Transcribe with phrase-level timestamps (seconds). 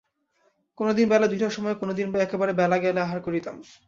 [0.77, 3.55] কোনোদিন বেলা দুইটার সময়ে, কোনোদিন বা একেবারে বেলা গেলে আহার করিতাম।